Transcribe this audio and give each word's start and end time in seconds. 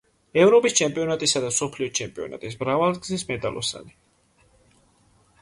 ევროპის 0.43 0.75
ჩემპიონატისა 0.77 1.41
და 1.43 1.51
მსოფლიო 1.51 1.89
ჩემპიონატის 1.99 2.57
მრავალგზის 2.63 3.27
მედალოსანი. 3.29 3.95